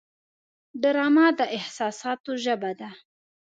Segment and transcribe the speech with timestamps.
[0.81, 2.89] ډرامه د احساساتو ژبه ده